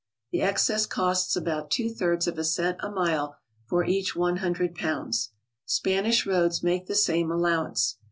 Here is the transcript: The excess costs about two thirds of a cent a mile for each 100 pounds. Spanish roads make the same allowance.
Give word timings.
The 0.31 0.41
excess 0.41 0.87
costs 0.87 1.35
about 1.35 1.69
two 1.69 1.87
thirds 1.87 2.27
of 2.27 2.39
a 2.39 2.43
cent 2.43 2.79
a 2.81 2.89
mile 2.89 3.35
for 3.67 3.85
each 3.85 4.15
100 4.15 4.73
pounds. 4.73 5.29
Spanish 5.67 6.25
roads 6.25 6.63
make 6.63 6.87
the 6.87 6.95
same 6.95 7.29
allowance. 7.29 7.97